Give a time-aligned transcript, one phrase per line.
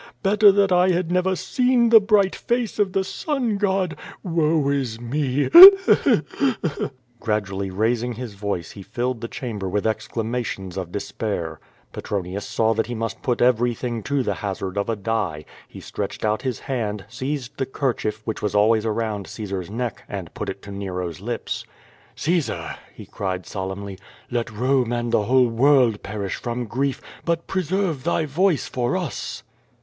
[0.23, 3.95] Better that I had never seen the bright face of the sun god.
[4.23, 5.47] Woe is me!
[5.47, 6.25] Eheu!
[6.39, 11.59] Eheu!'' Gradually raising his voice he filled the chamber with ex clamations of despair.
[11.93, 15.45] Petronius saw that he must put every thing to the hazard oi a die.
[15.67, 17.13] He stretched out his hand« Il6 QVO VADI8.
[17.13, 21.63] seized the kerchief, which was always around Caesar's neck, and put it to Nero's lips.
[22.15, 23.99] "Caesar," he cried, solemnly,
[24.31, 29.43] "let Rome and the whole world perish from grief, but preserve thy voice for us!"